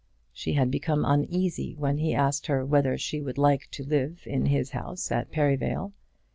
[0.33, 4.47] She had become uneasy when he asked her whether she would like to live in
[4.47, 5.91] his house at Perivale.